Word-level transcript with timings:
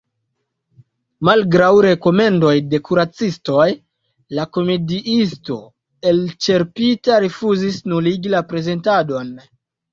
Malgraŭ 1.27 1.67
rekomendoj 1.85 2.53
de 2.71 2.79
kuracistoj, 2.87 3.67
la 4.39 4.47
komediisto, 4.59 5.61
elĉerpita, 6.15 7.23
rifuzis 7.29 7.81
nuligi 7.95 8.37
la 8.39 8.45
prezentadon. 8.53 9.35